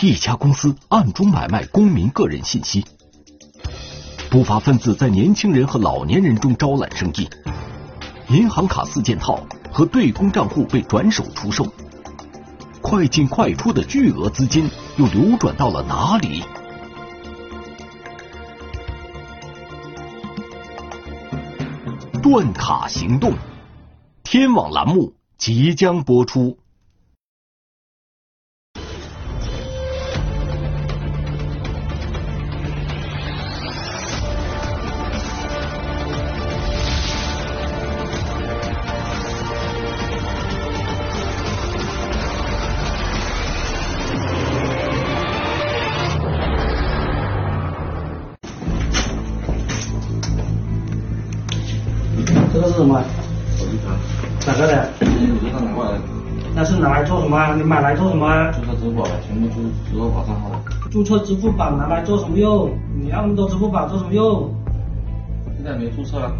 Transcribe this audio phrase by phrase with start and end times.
[0.00, 2.84] 一家公司暗中买卖公民个人信息，
[4.28, 7.28] 不法分子在年轻人和老年人中招揽生意，
[8.28, 9.40] 银行卡四件套
[9.72, 11.72] 和对公账户被转手出售，
[12.82, 16.42] 快进快出的巨额资金又流转到了哪里？
[22.20, 23.32] 断卡行动，
[24.22, 26.58] 天网栏目即将播出。
[52.54, 53.02] 这个是什么？
[53.58, 53.90] 手机壳，
[54.46, 54.88] 哪个的？
[55.02, 56.00] 银行拿过来的，
[56.54, 57.52] 那是拿来做什么啊？
[57.56, 58.52] 你买来做什么啊？
[58.52, 59.54] 注册支付宝的，全部注
[59.90, 60.88] 支付宝账号的。
[60.88, 62.70] 注册支付宝拿来做什么用？
[62.96, 64.54] 你要那么多支付宝做什么用？
[65.56, 66.30] 现在没注册啊，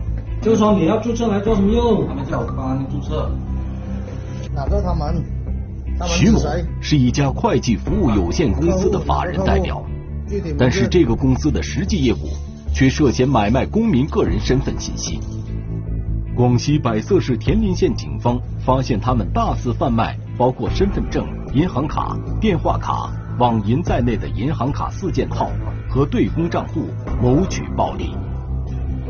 [0.40, 2.14] 就说你要注册来做什么用他？
[2.14, 3.28] 们叫我帮他们注册。
[4.54, 5.20] 哪个他们？
[5.98, 6.38] 他们徐某？
[6.80, 9.82] 是一家会计服务有限公司的法人代表，
[10.56, 12.28] 但是这个公司的实际业务
[12.72, 15.18] 却涉嫌买卖公民个人身份信息。
[16.36, 25.48] 广西百色市田林县警方发现他们大肆贩卖包括身份证、银行卡、电话卡、网银在内的银行卡四件套
[25.88, 26.88] 和对公账户，
[27.22, 28.16] 谋取暴利。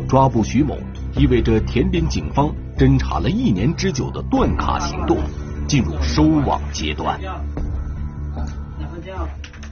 [0.06, 0.76] 抓捕徐某
[1.16, 5.16] 意味着田林警方侦查了一年之久的断卡行动
[5.66, 7.18] 进入收网阶段。
[7.18, 7.42] 两
[8.90, 9.26] 份酱。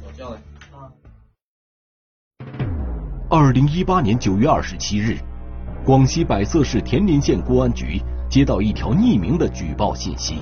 [0.07, 0.37] 我叫的。
[0.73, 0.89] 啊。
[3.29, 5.19] 二零一八年九月二十七日，
[5.85, 10.37] 广西百色市田林县公安局接到一条匿名的举报信息，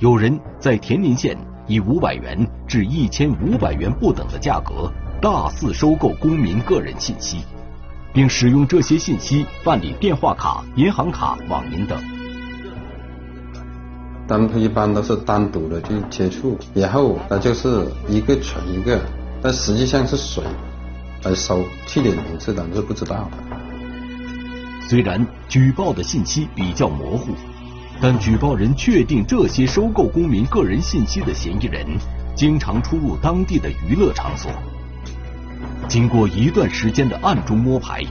[0.00, 1.34] 有人在田林县
[1.66, 7.38] 以五百元至一千五百元不等的价格大肆收购公民个人信息，
[8.12, 11.98] 并使用这些信息办理电话卡、银行卡、网银等。
[14.28, 19.00] 他们一般都是单独的去接触，然后那就是一个存一个，
[19.40, 20.42] 但实际上是谁
[21.22, 23.53] 来收，具体名字咱是不知道的。
[24.86, 27.32] 虽然举报的信息比较模糊，
[28.00, 31.86] 但举报人确定这些收购公民个人信息的嫌疑人
[32.36, 34.50] 经常出入当地的娱乐场所。
[35.88, 38.02] 经过一段时间的暗中摸排，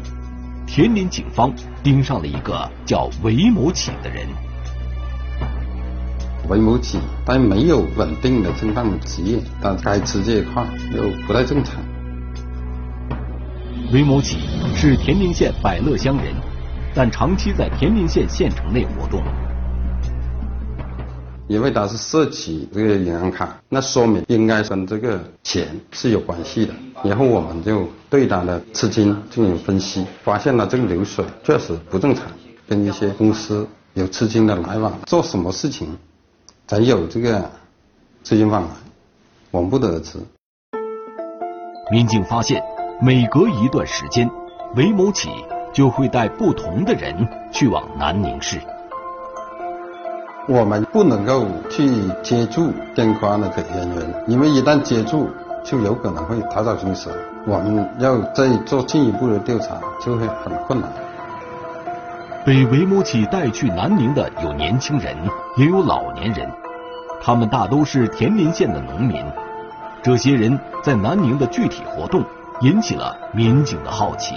[0.65, 1.53] 田林警方
[1.83, 4.27] 盯上了一个叫韦某启的人。
[6.49, 11.75] 韦某启，但没有稳定的正当职业，但该吃这一块又不太正常。
[13.93, 14.39] 韦某启
[14.75, 16.33] 是田林县百乐乡人，
[16.95, 19.21] 但长期在田林县县城内活动。
[21.47, 26.73] 因为他是涉及这个银行卡，那说明应该跟这个钱是有关系的。
[27.03, 32.25] 然后我们就对他的资金进行分析，发现了这个流水确实不正常，
[32.67, 35.97] 跟一些公司有资金的来往，做什么事情
[36.65, 37.51] 才有这个
[38.23, 38.69] 资金往来，
[39.51, 40.17] 我们不得而知。
[41.91, 42.63] 民警发现，
[43.01, 44.31] 每隔一段时间，
[44.75, 45.29] 韦某启
[45.73, 48.59] 就会带不同的人去往南宁市。
[50.47, 51.89] 我们不能够去
[52.21, 55.29] 接触相关的人员，因为一旦接触，
[55.63, 57.11] 就有可能会逃走行蛇。
[57.45, 60.89] 我们要再做进一步的调查，就会很困难。
[62.45, 65.15] 被韦某启带去南宁的有年轻人，
[65.55, 66.49] 也有老年人，
[67.21, 69.23] 他们大都是田林县的农民。
[70.01, 72.21] 这些人在南宁的具体活动
[72.59, 74.35] 引起了民警的好奇。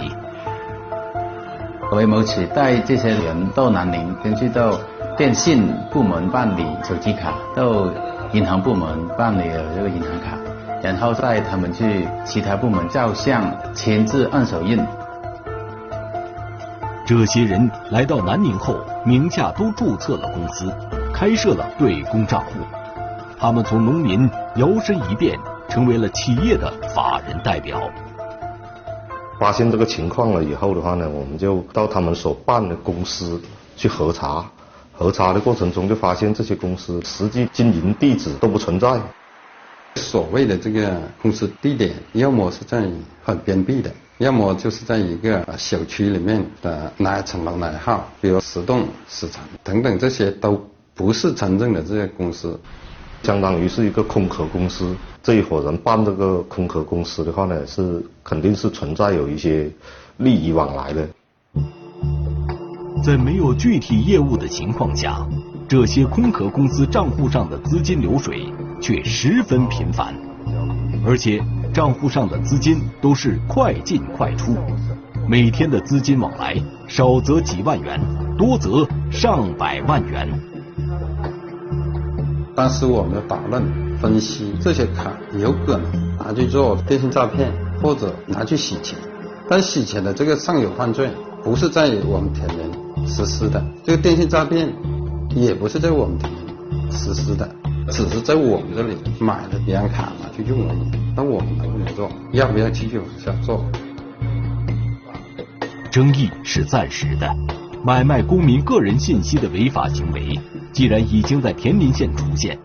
[1.91, 4.77] 韦某启带这些人到南宁，先去到
[5.15, 7.87] 电信部门办理手机卡，到
[8.33, 10.37] 银行部门办理了这个银行卡，
[10.83, 14.77] 然后带他们去其他部门照相、签字、按手印。
[17.05, 18.75] 这些人来到南宁后，
[19.05, 20.69] 名下都注册了公司，
[21.13, 22.51] 开设了对公账户。
[23.39, 27.79] 他们从农民摇身一变，成为了企业的法人代表。
[29.39, 33.39] 发现这个情况了以后的话呢，我们就到他们所办的公司
[33.75, 34.49] 去核查。
[34.91, 38.99] 核查的过程中就发现这些公司实际经营地址都不存在。
[39.95, 42.83] 所谓的这个公司地点，要么是在
[43.23, 50.59] 很偏僻的，要么就是在一个小区里面的哪一层楼哪一号，比如十栋十层等等，这些都
[50.95, 52.59] 不是真正的这些公司。
[53.23, 54.95] 相当于是一个空壳公司。
[55.27, 59.69] 这一伙人办这个空壳公司的话呢，是肯定是存在有一些
[60.19, 61.05] 利益往来的。
[63.03, 65.27] 在没有具体业务的情况下，
[65.67, 68.45] 这些空壳公司账户上的资金流水
[68.81, 70.15] 却十分频繁。
[71.05, 71.43] 而且
[71.73, 74.55] 账户上的资金都是快进快出，
[75.27, 76.55] 每天的资金往来
[76.87, 77.99] 少则几万元，
[78.37, 80.29] 多则上百万元。
[82.55, 83.61] 当时我们打论
[84.01, 87.51] 分析，这些卡有可能拿去做电信诈骗，
[87.81, 88.97] 或者拿去洗钱。
[89.49, 91.09] 但洗钱的这个上游犯罪
[91.43, 94.71] 不是在我们田联实施的，这个电信诈骗
[95.35, 97.49] 也不是在我们田联实施的，
[97.89, 100.91] 只是在我们这里买了银行卡拿去用而已。
[101.15, 102.09] 那我们能不能做？
[102.33, 103.65] 要不要继续往下做？
[105.89, 107.27] 争议是暂时的，
[107.83, 110.39] 买卖公民个人信息的违法行为。
[110.73, 112.59] 既然已经在田林县出现，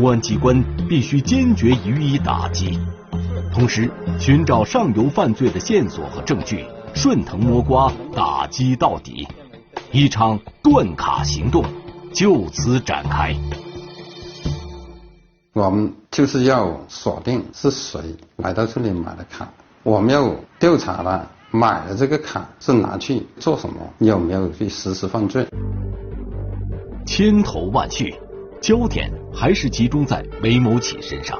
[0.00, 2.78] 公安机关必须坚决予以打击，
[3.52, 6.64] 同时寻找上游犯罪的线索和证据，
[6.94, 9.28] 顺藤摸瓜，打击到底。
[9.92, 11.62] 一场断卡行动
[12.14, 13.36] 就此展开。
[15.52, 18.00] 我们就是要锁定是谁
[18.36, 19.52] 来到这里买的卡，
[19.82, 25.46] 我们要调查了买的这个卡是拿去做什么，有没有去实施犯罪。
[27.04, 28.14] 千头万绪，
[28.62, 31.38] 焦点还是集中在韦某启身上。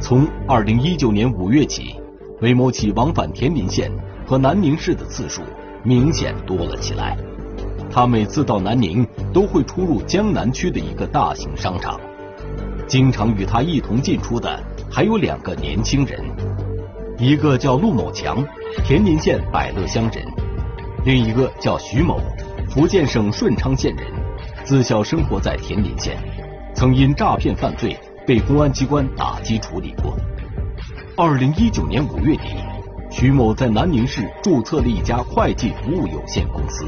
[0.00, 1.96] 从二零一九年五月起，
[2.40, 3.90] 韦某启往返田林县
[4.26, 5.42] 和南宁市的次数
[5.82, 7.16] 明显多了起来。
[7.90, 11.98] 他每次到南宁都会出入江南区的一个大型商场。
[12.86, 16.20] 经常与他一同进出的还有两个年轻人，
[17.18, 18.44] 一个叫陆某强，
[18.84, 20.24] 田林县百乐乡人；
[21.04, 22.20] 另一个叫徐某，
[22.68, 24.06] 福建省顺昌县人。
[24.62, 26.18] 自小生活在田林县，
[26.76, 30.14] 曾因诈骗犯罪被公安机关打击处理过。
[31.16, 32.48] 二零一九年五月底，
[33.10, 36.84] 徐某在南宁市注册了一家会计服务有限公司，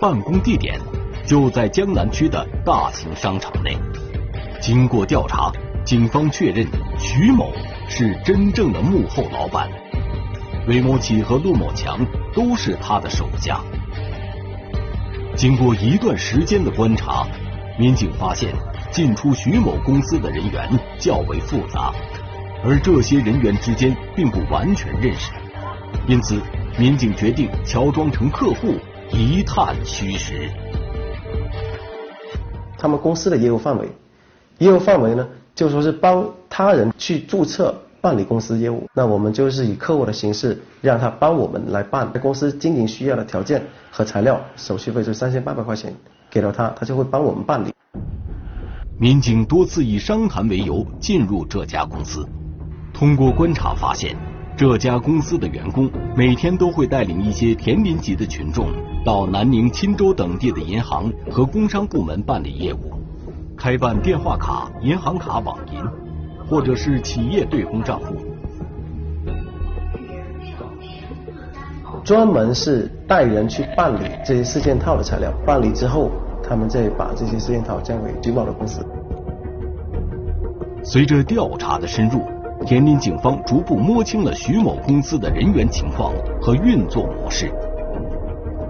[0.00, 0.80] 办公地点
[1.26, 3.76] 就在江南区的大型商场内。
[4.62, 5.52] 经过调查，
[5.84, 6.66] 警方确认
[6.98, 7.52] 徐某
[7.90, 9.68] 是真正的幕后老板，
[10.66, 11.98] 韦某启和陆某强
[12.34, 13.60] 都是他的手下。
[15.36, 17.26] 经过一段时间的观察，
[17.78, 18.54] 民警发现
[18.92, 20.68] 进出徐某公司的人员
[20.98, 21.90] 较为复杂，
[22.62, 25.32] 而这些人员之间并不完全认识，
[26.06, 26.38] 因此
[26.78, 28.74] 民警决定乔装成客户
[29.10, 30.50] 一探虚实。
[32.76, 33.88] 他们公司的业务范围，
[34.58, 43.62] 业务范围呢，就说是帮他人去注册办理公司业务，那我们就是以客户的形式让他帮我们来办公司经营需要的条件。
[43.90, 45.94] 和材料手续费是三千八百块钱，
[46.30, 47.71] 给了他，他就会帮我们办理。
[49.02, 52.24] 民警多次以商谈为由进入这家公司，
[52.94, 54.16] 通过观察发现，
[54.56, 58.68] 这家公司的员工每天都会带领一些田林级的群众
[59.04, 62.92] 到南宁、钦州等地的银行和工商部门办理业务，
[63.56, 65.82] 开办电话卡、银行卡、网银，
[66.48, 68.14] 或者是企业对公账户。
[72.04, 76.08] 专门是带人去办理这些四件套的材料，办理之后，
[76.52, 78.84] 他们再把这些四件套交给徐某的公司。
[80.84, 82.20] 随着调查的深入，
[82.66, 86.12] 田林警方逐步摸清了徐某公司的人员情况
[86.42, 87.50] 和运作模式。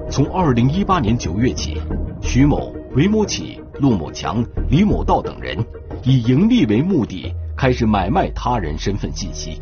[0.09, 1.83] 从二零一八年九月起，
[2.21, 5.59] 徐某、韦某启、陆某强、李某道等人
[6.05, 9.61] 以盈利为目的，开始买卖他人身份信息。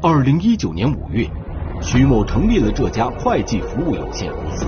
[0.00, 1.28] 二零一九年五月。
[1.82, 4.66] 徐某成立了这家会计服务有限公司，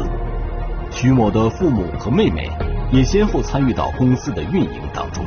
[0.94, 2.49] 徐某的父母和妹妹
[2.92, 5.25] 也先后参与到公司的运营当中。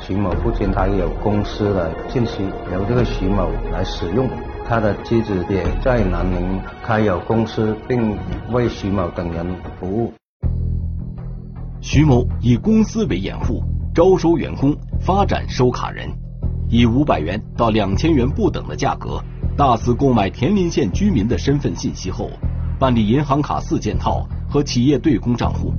[0.00, 4.28] 徐某不仅他有公司的信息由这个徐某来使用，
[4.68, 8.18] 他的妻子也在南宁开有公司，并
[8.50, 9.46] 为徐某等人
[9.78, 10.12] 服务。
[11.80, 13.62] 徐某以公司为掩护，
[13.94, 16.10] 招收员工，发展收卡人，
[16.68, 19.22] 以五百元到两千元不等的价格。
[19.56, 22.30] 大肆购买田林县居民的身份信息后，
[22.80, 25.74] 办理银行卡四件套和企业对公账户，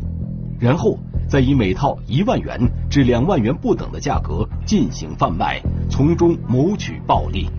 [0.59, 0.95] 然后
[1.27, 7.49] 再以每套一万元至两万元不等的价格进行贩卖，从中谋取暴利。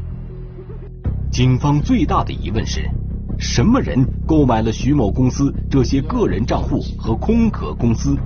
[1.33, 2.89] 警方最大的疑问是：
[3.37, 8.17] 什么人购买了徐某公司这些个人账户和空壳公司？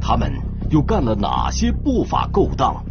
[0.00, 0.32] 他们
[0.70, 2.84] 又干了哪些不法勾当？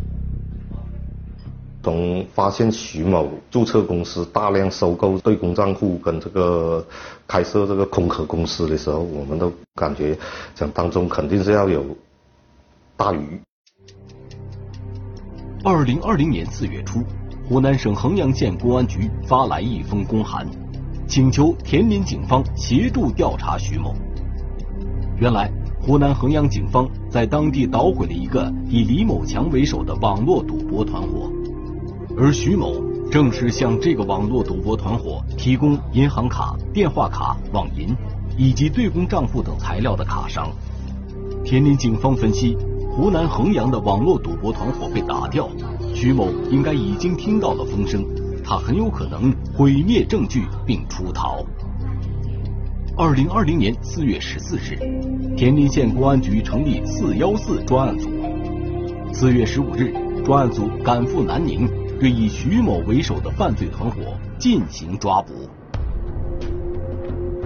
[1.84, 6.86] 从发现徐某注册公司大量收购对公账户跟这个
[7.28, 10.18] 开设这个空壳公司的时候，我们都感觉
[10.56, 11.84] 讲当中肯定是要有
[12.96, 13.42] 大鱼。
[15.66, 17.02] 二零二零年四月初，
[17.50, 20.48] 湖南省衡阳县公安局发来一封公函，
[21.06, 23.94] 请求田林警方协助调查徐某。
[25.18, 31.30] 原来，湖南衡阳警方在当地捣毁了一个以李某强为首的网络赌博团伙，
[32.16, 32.76] 而徐某
[33.12, 37.96] 正是向这个网络赌博团伙提供银行卡、电话卡、网银
[38.38, 40.52] 以及对公账户等材料的卡商。
[41.44, 42.56] 田林警方分析，
[42.92, 45.50] 湖南衡阳的网络赌博团伙被打掉，
[45.94, 48.06] 徐某应该已经听到了风声，
[48.44, 51.44] 他很有可能毁灭证据并出逃。
[52.96, 54.78] 二零二零年四月十四日，
[55.36, 58.08] 田林县公安局成立四幺四专案组。
[59.12, 59.92] 四月十五日，
[60.24, 61.68] 专案组赶赴南宁，
[62.04, 64.02] 对以徐某为首的犯罪团伙
[64.38, 65.32] 进行抓捕。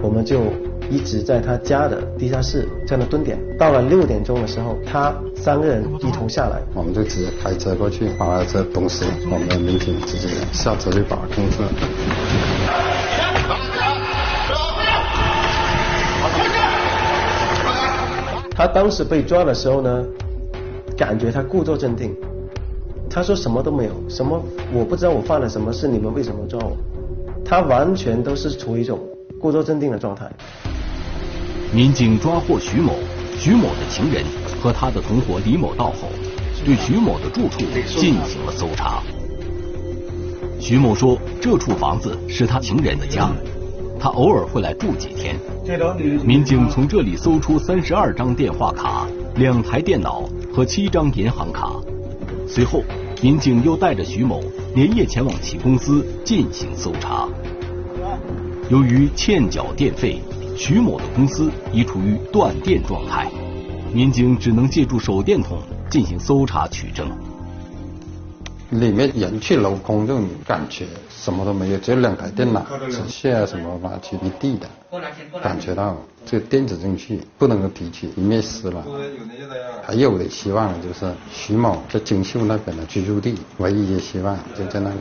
[0.02, 0.52] 我们就
[0.90, 3.38] 一直在他家的地下室这样的蹲点。
[3.56, 11.68] 到了六点钟的时候，他三个人一同下来，我们就直接开车过去，把了这东西，我们的民警直接下车就把控制了。
[18.56, 20.04] 他当时被抓的时候呢，
[20.96, 22.12] 感觉他故作镇定，
[23.10, 24.40] 他说什么都没有，什么
[24.72, 26.76] 我不知道我犯了什么事，你们为什么抓我？
[27.44, 28.98] 他完全都是处于一种
[29.40, 30.30] 故作镇定的状态。
[31.72, 32.92] 民警抓获徐某，
[33.38, 34.22] 徐某的情人
[34.62, 36.08] 和他的同伙李某到后，
[36.64, 39.02] 对徐某的住处进行了搜查。
[40.60, 43.30] 徐某说，这处房子是他情人的家。
[44.00, 45.36] 他偶尔会来住几天。
[46.24, 51.72] 民警从这里搜出三十二张电话卡、两台电脑和七张银行卡。
[52.48, 52.82] 随后，
[53.22, 54.42] 民警又带着徐某
[54.74, 57.28] 连夜前往其公司进行搜查。
[58.70, 60.18] 由于欠缴电费，
[60.56, 63.30] 徐某的公司已处于断电状态，
[63.92, 65.58] 民警只能借助手电筒
[65.90, 67.06] 进行搜查取证。
[68.70, 74.68] 里面人去楼空，这种感觉什么都没有，只有两台电脑、纸屑啊什么垃圾一地的，
[75.40, 75.96] 感觉到
[76.26, 78.84] 这个电子证据不能够提取，灭失了。
[79.82, 84.96] 还有的希望就是徐某在锦绣那边的居住地，唯一的希望就在那里。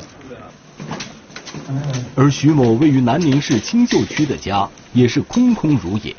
[2.16, 6.16] 而徐某位于南宁市青秀区的家也是空空如也，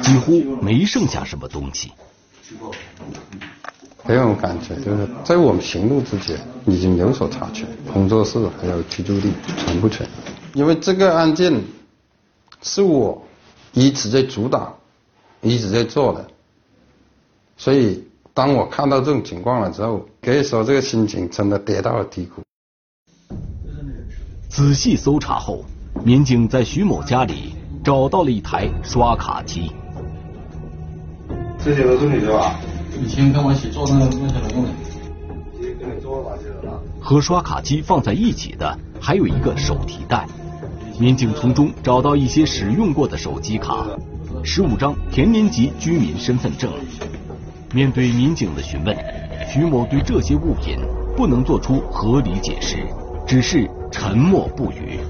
[0.00, 1.92] 几乎没剩下什么东西。
[4.04, 10.06] 给我感觉就是在我们行动之前已经有所察觉，工作室还有居住地全部全。
[10.54, 11.54] 因为这个案件
[12.62, 13.22] 是我
[13.72, 14.76] 一直在主导、
[15.40, 16.26] 一直在做的，
[17.56, 18.04] 所以
[18.34, 22.42] 当我看到这种情况了之后，可以说这个心情真的跌到了低谷。
[24.50, 25.64] 仔细搜查后，
[26.04, 27.54] 民警在徐某家里
[27.84, 29.70] 找到了一台刷卡机。
[31.64, 32.60] 这些都是你的吧？
[33.02, 34.70] 以前跟我一起做那个那些人用的。
[37.00, 40.26] 和刷卡机放在一起的还有一个手提袋，
[41.00, 43.84] 民警从中找到一些使用过的手机卡，
[44.44, 46.70] 十五张田林籍居民身份证。
[47.74, 48.96] 面对民警的询问，
[49.48, 50.78] 徐某对这些物品
[51.16, 52.86] 不能做出合理解释，
[53.26, 55.00] 只是沉默不语。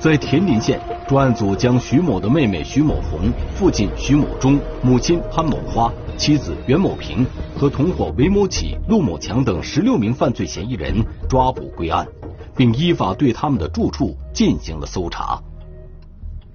[0.00, 7.24] 在田林县，专案组将徐某的妹妹徐某红、父亲徐某忠、母亲潘某花、妻子袁某平
[7.56, 12.06] 和同伙韦某启、陆某强等十六名犯罪嫌疑人抓捕归案，
[12.54, 15.42] 并依法对他们的住处进行了搜查。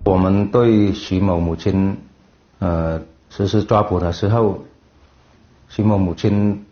[0.05, 1.97] 我们对徐某母亲
[2.59, 4.59] 呃实施抓捕的时候，
[5.67, 6.63] 徐某母亲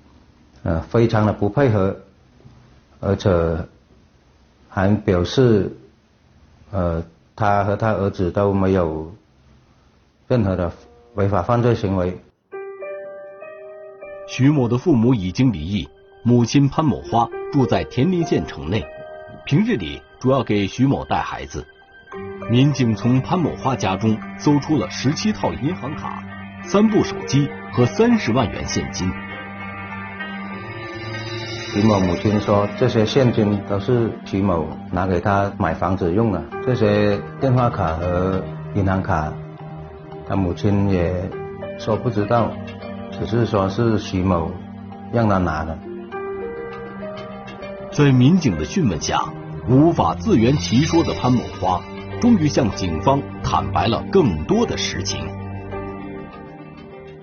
[0.61, 1.97] 呃非常的不配合，
[2.99, 3.57] 而且
[4.69, 5.75] 还表示。
[6.73, 7.03] 呃，
[7.41, 9.11] 他和他儿子都没有
[10.27, 10.71] 任何的
[11.15, 12.15] 违法犯罪行为。
[14.27, 15.89] 徐某的父母已经离异，
[16.23, 18.85] 母亲潘某花住在田林县城内，
[19.47, 21.65] 平日里主要给徐某带孩子。
[22.51, 26.23] 民警从潘某花家中搜出了十七套银行卡、
[26.63, 29.11] 三部手机和三十万元现金。
[31.73, 38.43] 徐某母亲说：“这些现金都是徐某拿给他买房子用的，这些电话卡和
[38.75, 39.31] 银行卡，
[40.27, 41.13] 他母亲也
[41.79, 42.51] 说不知道，
[43.11, 44.51] 只是说是徐某
[45.13, 45.79] 让他拿的。”
[47.93, 49.23] 在民警的讯问下，
[49.69, 51.81] 无法自圆其说的潘某花，
[52.19, 55.25] 终于向警方坦白了更多的实情。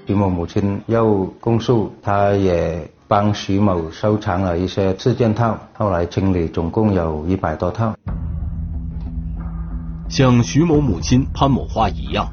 [0.07, 2.90] 徐某母亲又供述，他也。
[3.09, 7.95] 帮徐某收藏了一些四件套，后来清理，总共有一百多套。
[10.11, 12.29] 像徐某母亲潘某花一样，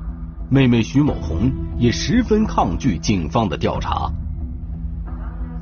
[0.50, 4.12] 妹妹徐某红也十分抗拒警方的调查。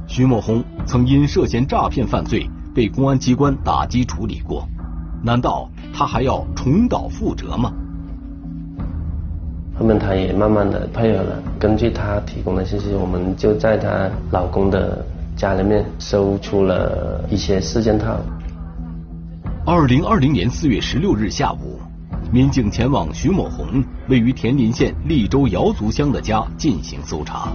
[0.08, 4.68] 徐某红曾因涉嫌诈骗犯罪被公安机关打击处理过，
[5.22, 7.72] 难道他还要重蹈覆辙吗？
[9.78, 15.04] 后面他也慢慢的配合了，根据她提供的信息，我们就在她老公的
[15.36, 18.20] 家里面搜出了一些四件套。
[19.66, 21.80] 二零二零年四月十六日下午，
[22.32, 27.52] 民警前往徐某红位于田林县利州瑶族乡的家进行搜查。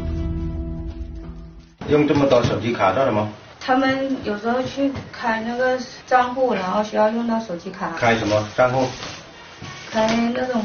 [1.89, 3.29] 用这么多手机卡干什么？
[3.61, 7.93] 他们有时候去开那个账户，然后需要用到手机卡。
[7.97, 8.87] 开什么账户？
[9.91, 10.61] 开那种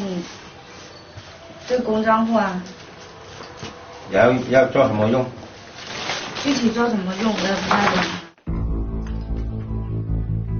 [1.67, 2.61] 对公账户啊。
[4.11, 5.25] 然后要做什么用？
[6.43, 8.03] 具体做什么用我也不太懂。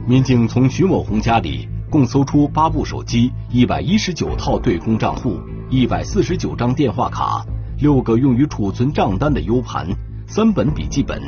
[0.07, 7.45] 民警从徐某红家里共搜出八部手机、一百一十九套对公账户、一百四十九张电话卡、
[7.79, 9.87] 六个用于储存账单的 U 盘、
[10.25, 11.21] 三本笔记本、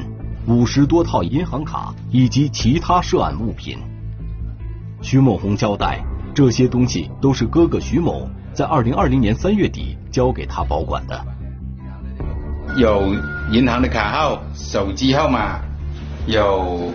[0.47, 3.77] 五十多套银行卡以及其他涉案物品。
[5.01, 6.03] 徐某红交代，
[6.33, 11.25] 这些东西都是哥哥徐某在二零二零年三月底交给他保管的。
[12.77, 13.13] 有
[13.51, 15.59] 银行的卡号、手机号码，
[16.25, 16.89] 有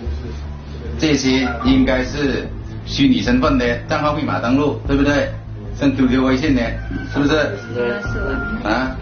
[0.99, 2.49] 这些应该是
[2.87, 5.29] 虚拟身份的账号密码登录，对不对？
[5.75, 6.63] 像 QQ、微信的，
[7.13, 7.31] 是不是？
[7.75, 8.97] 是啊。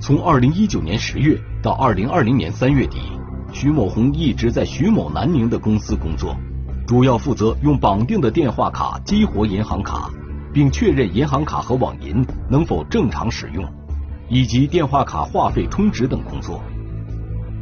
[0.00, 2.98] 从二零一九年十月到二零二零年三月底，
[3.52, 6.34] 徐某红一直在徐某南宁的公司工作，
[6.86, 10.10] 主要负责用绑定的电话卡激活银行卡，
[10.52, 13.64] 并确认银行卡和网银能否正常使用。
[14.26, 16.62] 以及电话卡话费充值等工作，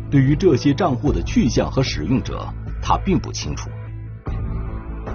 [0.08, 2.46] 对于这些账户的去向和使用者，
[2.80, 3.68] 他并不清楚。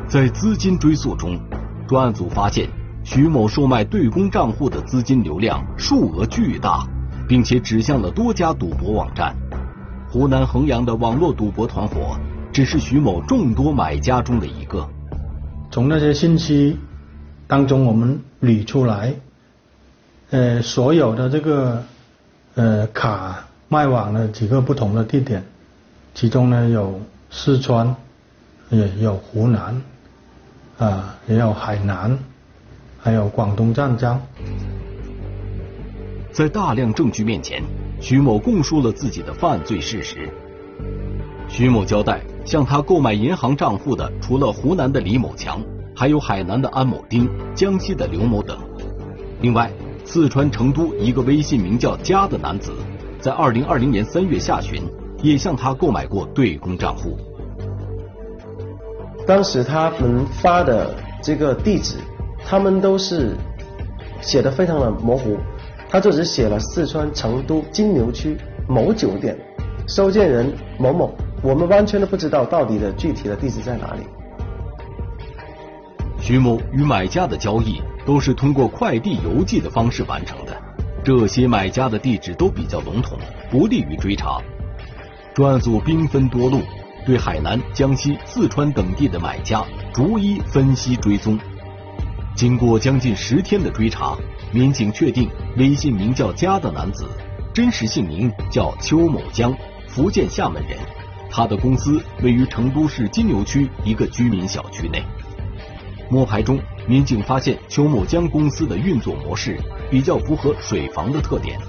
[0.09, 1.39] 在资金追溯中，
[1.87, 2.69] 专案组发现
[3.01, 6.85] 徐某售卖对公账户的资金流量数额巨大，
[7.29, 9.33] 并且指向了多家赌博网站。
[10.09, 12.17] 湖南衡阳的网络赌博团伙
[12.57, 14.89] 只是徐某众多买家中的一个。
[15.69, 16.75] 从那些信息
[17.45, 19.13] 当中，我们捋出来。
[20.31, 21.83] 呃，所有的这个
[22.55, 25.45] 呃卡卖往了几个不同的地点，
[26.15, 27.95] 其中呢有四川，
[28.71, 29.79] 也有湖南，
[30.79, 32.17] 啊也有海南，
[32.97, 34.19] 还有广东湛江。
[36.31, 37.61] 在大量证据面前，
[38.01, 40.27] 徐某供述了自己的犯罪事实。
[41.47, 45.61] 徐某交代，向他购买银行账户的除了湖南的李某强，
[45.95, 48.57] 还有海南的安某丁、江西的刘某等。
[49.41, 49.71] 另外。
[50.09, 52.71] 四川成都一个微信名叫“家”的男子，
[53.19, 54.81] 在二零二零年三月下旬，
[55.21, 57.17] 也向他购买过对公账户。
[59.27, 61.97] 当时他们发的这个地址，
[62.45, 63.35] 他们都是
[64.21, 65.35] 写的非常的模糊，
[65.89, 69.37] 他就只写了四川成都金牛区某酒店，
[69.89, 74.01] 收件人某某，我们完全都不知道到底的具体的地址在哪里。
[76.19, 77.81] 徐某与买家的交易。
[78.07, 80.57] 都是通过快递邮寄的方式完成的，
[81.03, 83.17] 这些买家的地址都比较笼统，
[83.51, 84.41] 不利于追查。
[85.33, 86.61] 专案组兵分多路，
[87.05, 89.61] 对海南、江西、四川等地的买家
[89.93, 91.37] 逐一分析追踪。
[92.33, 94.15] 经过将近十天的追查，
[94.53, 97.09] 民警确定微信名叫“家”的男子，
[97.53, 99.53] 真实姓名叫邱某江，
[99.89, 100.79] 福建厦门人。
[101.29, 105.03] 他的公司位于成都市金牛区一个居民小区内。
[106.09, 106.59] 摸排中。
[106.89, 109.59] 民警发现邱某江公司的运作模式
[109.91, 111.59] 比较符合水房的特点，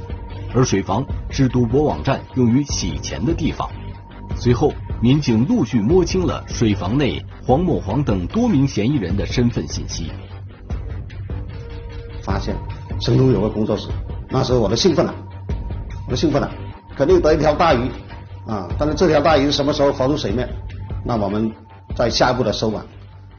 [0.55, 3.69] 而水房是赌博网站用于洗钱的地方。
[4.37, 10.13] 随后，民警陆续摸清了水房内黄某黄等多名嫌疑人的身份信息。
[12.23, 12.55] 发现
[13.01, 13.89] 成都有个工作室，
[14.29, 15.13] 那时候我都兴奋了，
[16.07, 16.49] 我都兴奋了，
[16.95, 17.91] 肯定得一条大鱼
[18.49, 18.67] 啊！
[18.79, 20.49] 但是这条大鱼什么时候浮出水面？
[21.05, 21.53] 那我们
[21.95, 22.85] 在下一步的收网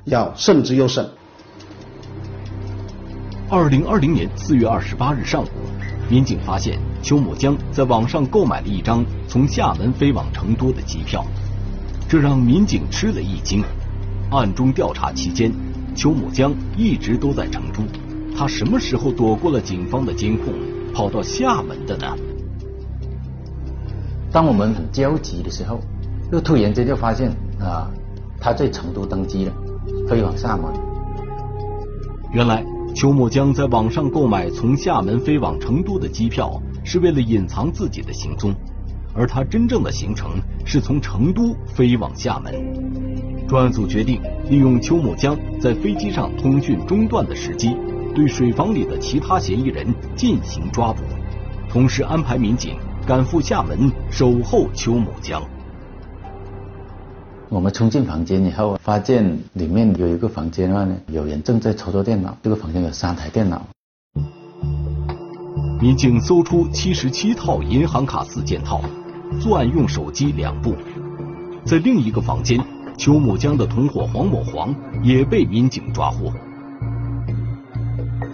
[0.06, 1.10] 要慎之又慎。
[3.50, 5.48] 二零二零年四月二十八日上午，
[6.08, 11.26] 民警发现邱某江在网上购买了一张从厦门飞往成都的机票，
[12.08, 13.64] 这让民警吃了一惊。
[14.30, 15.52] 暗中调查期间，
[15.96, 17.82] 邱某江一直都在成都，
[18.38, 20.54] 他什么时候躲过了警方的监控，
[20.94, 22.16] 跑到厦门的呢？
[24.32, 25.80] 当我们很焦急的时候，
[26.32, 27.90] 又突然间就发现啊，
[28.40, 29.54] 他在成都登机了，
[30.08, 30.72] 飞往厦门。
[32.32, 32.66] 原来。
[32.96, 38.52] 邱某江在网上购买从厦门飞往成都的机票，是为了隐藏自己的行踪，
[39.14, 40.32] 而他真正的行程
[40.66, 42.52] 是从成都飞往厦门。
[43.48, 47.78] 专案组决定利用邱某江在飞机上通讯中断的时机，
[48.16, 51.04] 对水房里的其他嫌疑人进行抓捕，
[51.70, 52.76] 同时安排民警
[53.10, 55.42] 赶赴厦门守候邱某江。
[57.50, 62.38] 我们冲进房间以后，发现里面有一个房间的话呢，有人正在操作电脑。
[62.44, 63.64] 这个房间有三台电脑。
[65.82, 68.80] 民警搜出七十七套银行卡四件套，
[69.42, 70.76] 作案用手机两部。
[71.66, 72.64] 在另一个房间，
[72.96, 76.32] 邱某江的同伙黄某黄也被民警抓获。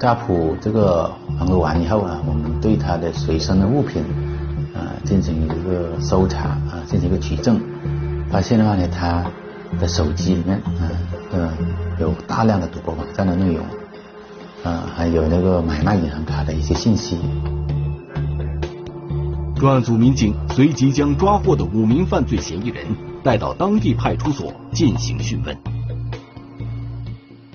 [0.01, 1.09] 家谱这个
[1.39, 4.24] 访问完以后啊，我们对他的随身的物品啊
[5.05, 7.61] 进行一个搜查啊，进行一个取证。
[8.29, 9.25] 发现的话呢，他
[9.79, 10.91] 的手机里面啊，
[11.31, 11.53] 呃，
[11.99, 13.65] 有大量的赌博网站的内容，
[14.63, 17.19] 啊，还有那个买卖银行卡的一些信息。
[19.55, 22.85] 专案组民警随即将抓获的五名犯罪嫌疑人
[23.23, 25.55] 带到当地派出所进行讯问。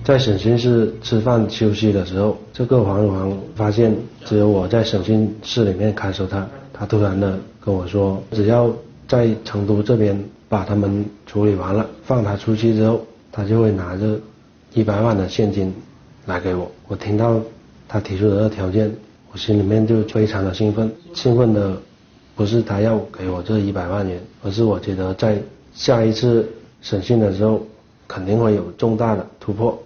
[0.03, 6.47] 在审讯室吃饭休息的时候，这个黄永煌发现只有我在审讯室里面看守他，
[6.81, 8.73] 他突然的跟我说，只要
[9.07, 10.19] 在成都这边。
[10.49, 12.99] 把他们处理完了，放他出去之后，
[13.31, 14.19] 他就会拿着
[14.73, 15.73] 一百万的现金
[16.25, 16.69] 来给我。
[16.89, 17.39] 我听到
[17.87, 18.93] 他提出的这条件，
[19.31, 20.91] 我心里面就非常的兴奋。
[21.13, 21.77] 兴奋的
[22.35, 25.41] 不是他要给我这一百万元，而是我觉得在
[25.73, 27.65] 下一次审讯的时候
[28.05, 29.81] 肯定会有重大的突破。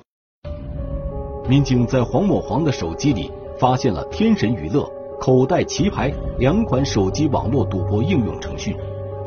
[1.47, 3.29] 民警在黄某黄的手机里
[3.59, 8.75] 发现了天神娱乐、口袋棋牌两款手机网络赌博应用程序。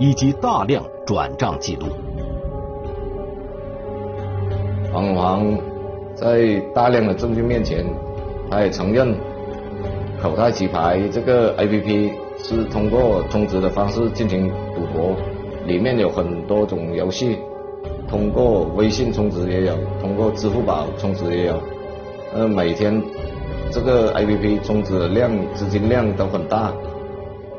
[0.01, 1.87] 以及大量转账记录。
[4.93, 5.59] 黄黄
[6.15, 7.85] 在大量的证据面前，
[8.49, 9.13] 他也承认
[10.23, 15.17] 口袋棋牌这个 APP 是通过充值的方式进行赌博，
[15.67, 17.37] 里面有很多种游戏，
[18.09, 21.61] 通过微信充值也有，通过支付宝充值也有，
[22.33, 23.03] 呃，每天
[23.71, 26.73] 这个 APP 充值量资金量都很大，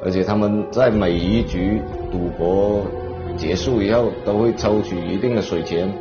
[0.03, 1.81] 而且他们在每一局。
[2.11, 2.83] 赌博
[3.37, 5.93] 结束以后，都会抽取一定的水钱。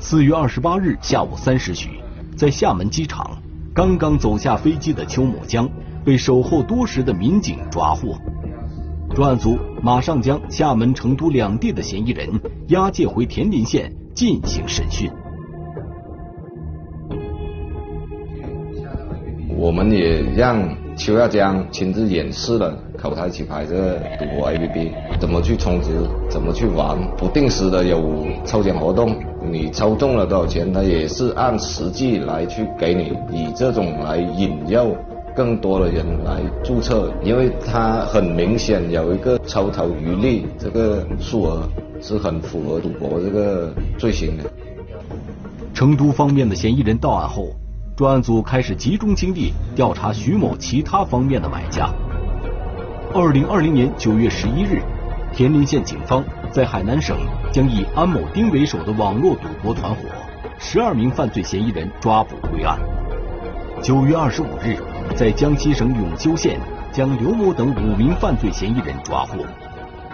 [0.00, 2.00] 四月二十八日下午三时许，
[2.36, 3.40] 在厦门机场，
[3.72, 5.70] 刚刚走下飞机的邱某江
[6.04, 8.18] 被守候多时的民警抓获。
[9.14, 12.28] 专案组马上将厦门、成都两地的嫌疑人
[12.70, 15.08] 押解回田林县进行审讯。
[19.60, 20.66] 我们也让。
[20.96, 25.88] 邱亚江亲自演示了口袋棋牌这个赌博 APP 怎么去充值，
[26.28, 29.16] 怎么去玩，不定时的有抽奖活动，
[29.50, 34.94] 你抽中了多少钱，他也是按实际来去给你，以这种来引诱
[35.34, 41.66] 更多的人来注册，因为他很明显有一个抽头渔利这个数额
[42.02, 44.44] 是很符合赌博这个罪行的。
[45.72, 47.48] 成都方面的嫌疑人到案后。
[48.00, 51.90] 专案组开始集中精力调查徐某其他方面的买家。
[53.12, 54.80] 二零二零年九月十一日，
[55.34, 57.18] 田林县警方在海南省
[57.52, 60.00] 将以安某丁为首的网络赌博团伙
[60.58, 62.78] 十二名犯罪嫌疑人抓捕归案。
[63.82, 64.78] 九月二十五日，
[65.14, 66.58] 在江西省永修县
[66.90, 69.44] 将刘某等五名犯罪嫌疑人抓获。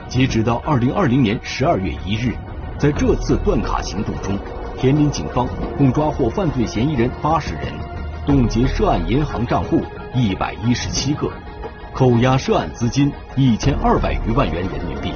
[0.08, 2.34] 截止到二零二零年十二月一日，
[2.80, 4.36] 在这次断卡行动中。
[4.78, 7.62] 田林警方共抓获犯罪嫌疑人八十人，
[8.26, 9.80] 冻结涉案银行账户
[10.14, 11.30] 一百一十七个，
[11.94, 15.12] 扣押涉案资金一千二百余万元人民币。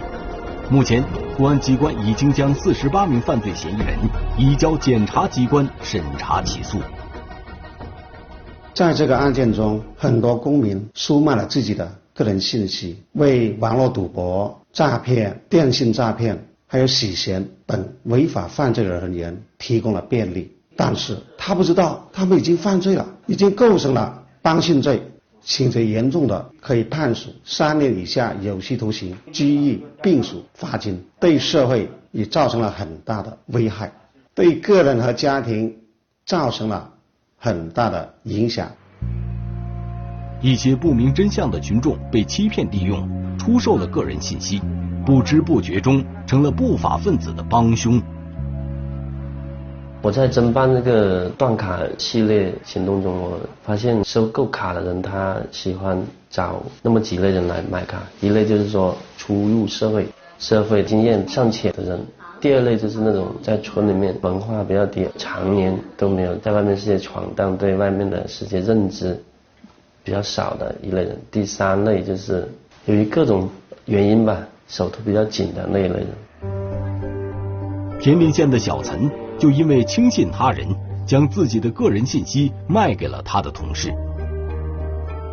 [0.70, 1.04] 目前，
[1.36, 3.98] 公安机关已经将四十八名犯罪嫌疑人
[4.38, 6.78] 移交检察机关审查起诉。
[8.72, 16.46] 在这个案件中，很多公民出卖了自己的个人信息，为网络赌博、诈骗、电信诈骗。
[16.72, 25.02] 还有洗钱等违法犯罪的人员提供了便利，但是他不知道他们已经犯罪了，已经构成了帮信罪，
[25.42, 33.92] 情节严重的可以判处三年以下有期徒刑、拘役并处罚金，对社会也造成了很大的危害，
[34.32, 35.76] 对个人和家庭
[36.24, 36.92] 造成了
[37.36, 38.70] 很大的影响。
[40.42, 43.06] 一些不明真相的群众被欺骗利用，
[43.38, 44.60] 出售了个人信息。
[45.04, 48.00] 不知不觉中成了不法分子的帮凶。
[50.02, 61.98] 我在侦办那个断卡系列行动中，我发现收购卡的人他喜欢找那么几类人来买卡，一类就是说初入社会、社会经验尚浅的人；
[62.40, 69.22] 第二类就是那种在村里面文化比较低、常年都没有在外面世界闯荡、对外面的世界认知
[70.02, 72.48] 比较少的一类人；第三类就是
[72.86, 73.48] 由于各种
[73.84, 74.36] 原因吧。
[74.68, 76.06] 手头比较紧的那一类人。
[78.00, 80.64] 田林县的小陈就因为轻信他人，
[81.04, 83.92] 将自己的个人信息卖给了他的同事。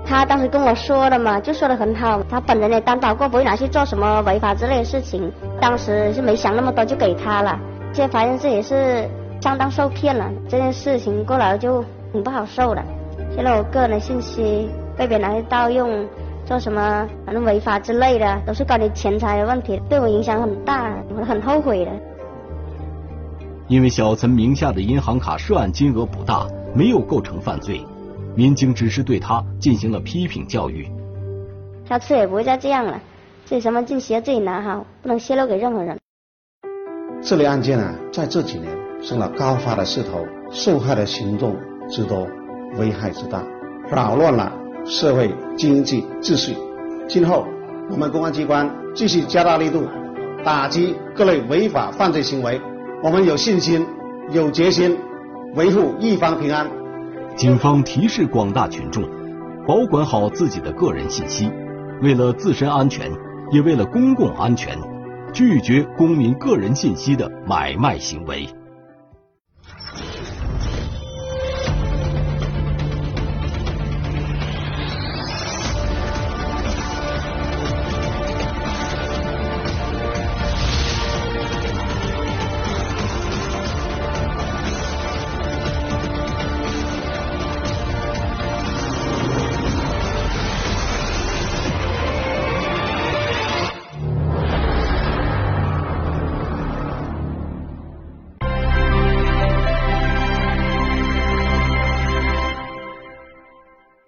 [0.04, 5.32] 他当时跟我说了嘛，就说的很好，他本人也担保过，不会拿去做什么违法之类的事情。
[5.62, 7.60] 当时是没想那么多就给他了，
[7.94, 9.08] 现在发现自己是
[9.40, 12.84] 相当受骗了，这件事情过来就很不好受了。
[13.38, 16.04] 现在我个人的信息被别人去盗用，
[16.44, 21.92] 做什么反正违法之类的，都是关于钱财的问题，对我影响很大，我很后悔的。
[23.68, 27.86] 因为小岑名下的银行卡涉案金额不大，没有构成犯罪。
[28.36, 30.90] 民警只是对他进行了批评教育，
[31.88, 33.00] 下次也不会再这样了。
[33.46, 35.96] 自己身份证要自己拿好，不能泄露给任何人。
[37.22, 41.56] 这类案件啊，在这几年升了高发的势头，受害的群众
[41.88, 42.28] 之多，
[42.78, 43.44] 危害之大，
[43.90, 44.52] 扰乱了
[44.86, 46.56] 社会经济秩序。
[47.08, 47.48] 今后
[47.90, 49.88] 我们公安机关继续加大力度
[50.44, 52.60] 打击各类违法犯罪行为，
[53.04, 53.86] 我们有信心、
[54.32, 54.98] 有决心
[55.56, 56.70] 维护一方平安。
[57.36, 59.04] 警方提示广大群众，
[59.68, 61.52] 保管好自己的个人信息，
[62.02, 63.12] 为了自身安全，
[63.52, 64.78] 也为了公共安全，
[65.32, 68.48] 拒绝公民个人信息的买卖行为。